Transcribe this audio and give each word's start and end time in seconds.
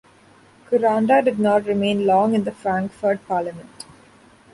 Kuranda 0.67 1.23
did 1.23 1.37
not 1.37 1.65
remain 1.67 2.07
long 2.07 2.33
in 2.33 2.43
the 2.43 2.51
Frankfort 2.51 3.19
parliament. 3.27 3.85